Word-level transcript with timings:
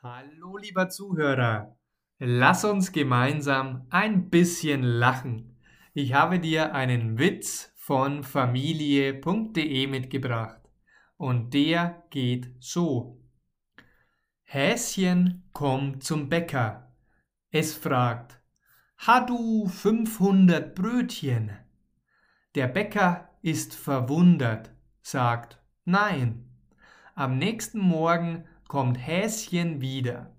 Hallo 0.00 0.58
lieber 0.58 0.88
Zuhörer, 0.88 1.76
lass 2.20 2.64
uns 2.64 2.92
gemeinsam 2.92 3.84
ein 3.90 4.30
bisschen 4.30 4.84
lachen. 4.84 5.58
Ich 5.92 6.12
habe 6.12 6.38
dir 6.38 6.72
einen 6.72 7.18
Witz 7.18 7.72
von 7.74 8.22
familie.de 8.22 9.88
mitgebracht 9.88 10.60
und 11.16 11.52
der 11.52 12.04
geht 12.10 12.54
so. 12.60 13.20
Häschen 14.44 15.50
kommt 15.52 16.04
zum 16.04 16.28
Bäcker. 16.28 16.94
Es 17.50 17.74
fragt, 17.74 18.40
Hast 18.98 19.30
du 19.30 19.66
500 19.66 20.76
Brötchen? 20.76 21.50
Der 22.54 22.68
Bäcker 22.68 23.30
ist 23.42 23.74
verwundert, 23.74 24.70
sagt 25.02 25.60
Nein. 25.84 26.44
Am 27.16 27.36
nächsten 27.36 27.80
Morgen 27.80 28.44
kommt 28.68 28.98
Häschen 28.98 29.80
wieder. 29.80 30.36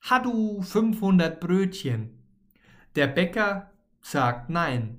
Hast 0.00 0.24
du 0.24 0.62
500 0.62 1.38
Brötchen? 1.38 2.18
Der 2.96 3.06
Bäcker 3.06 3.70
sagt 4.00 4.50
nein. 4.50 4.98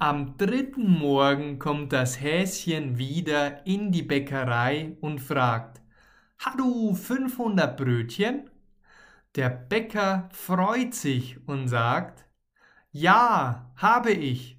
Am 0.00 0.36
dritten 0.36 0.90
Morgen 0.98 1.58
kommt 1.58 1.92
das 1.92 2.20
Häschen 2.20 2.98
wieder 2.98 3.66
in 3.66 3.90
die 3.90 4.02
Bäckerei 4.02 4.96
und 5.00 5.20
fragt, 5.20 5.80
Hast 6.38 6.60
du 6.60 6.94
500 6.94 7.76
Brötchen? 7.76 8.50
Der 9.34 9.48
Bäcker 9.48 10.28
freut 10.32 10.94
sich 10.94 11.38
und 11.48 11.68
sagt, 11.68 12.26
Ja, 12.90 13.72
habe 13.76 14.12
ich. 14.12 14.58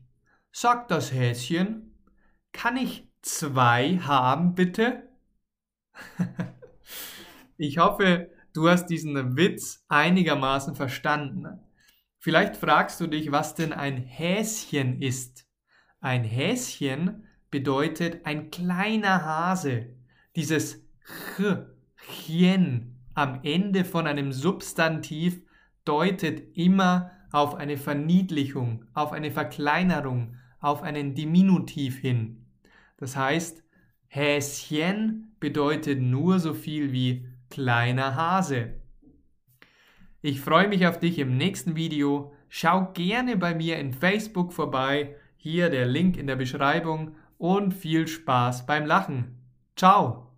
Sagt 0.51 0.91
das 0.91 1.13
Häschen, 1.13 1.93
kann 2.51 2.75
ich 2.75 3.07
zwei 3.21 3.97
haben, 3.99 4.55
bitte? 4.55 5.03
Ich 7.61 7.77
hoffe, 7.77 8.29
du 8.53 8.69
hast 8.69 8.85
diesen 8.85 9.35
Witz 9.35 9.83
einigermaßen 9.89 10.75
verstanden. 10.75 11.59
Vielleicht 12.17 12.55
fragst 12.55 13.01
du 13.01 13.07
dich, 13.07 13.33
was 13.33 13.53
denn 13.53 13.73
ein 13.73 13.97
Häschen 13.97 15.01
ist. 15.01 15.45
Ein 15.99 16.23
Häschen 16.23 17.27
bedeutet 17.51 18.25
ein 18.25 18.49
kleiner 18.49 19.25
Hase. 19.25 19.87
Dieses 20.37 20.85
ch, 21.03 21.57
chen 21.97 22.95
am 23.13 23.41
Ende 23.43 23.83
von 23.83 24.07
einem 24.07 24.31
Substantiv 24.31 25.41
deutet 25.83 26.55
immer 26.55 27.11
auf 27.33 27.55
eine 27.55 27.75
Verniedlichung, 27.75 28.85
auf 28.93 29.11
eine 29.11 29.31
Verkleinerung, 29.31 30.37
auf 30.61 30.81
einen 30.81 31.13
Diminutiv 31.13 31.97
hin. 31.97 32.45
Das 32.95 33.17
heißt, 33.17 33.65
Häschen 34.07 35.35
bedeutet 35.41 35.99
nur 35.99 36.39
so 36.39 36.53
viel 36.53 36.93
wie 36.93 37.27
kleiner 37.49 38.15
Hase. 38.15 38.73
Ich 40.21 40.41
freue 40.41 40.67
mich 40.67 40.85
auf 40.85 40.99
dich 40.99 41.19
im 41.19 41.37
nächsten 41.37 41.75
Video. 41.75 42.33
Schau 42.49 42.91
gerne 42.93 43.37
bei 43.37 43.55
mir 43.55 43.77
in 43.77 43.93
Facebook 43.93 44.53
vorbei. 44.53 45.15
Hier 45.37 45.69
der 45.69 45.85
Link 45.85 46.17
in 46.17 46.27
der 46.27 46.35
Beschreibung 46.35 47.15
und 47.37 47.73
viel 47.73 48.07
Spaß 48.07 48.65
beim 48.65 48.85
Lachen. 48.85 49.37
Ciao! 49.75 50.28